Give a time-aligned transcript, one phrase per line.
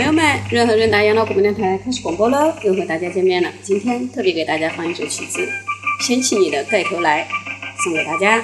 [0.00, 3.52] 朋友们，润和润达养老广播电台开始广播了，又和大家见面了。
[3.60, 5.46] 今天特别给大家放一首曲子，
[6.06, 7.28] 《掀起你的盖头来》，
[7.84, 8.42] 送给大家。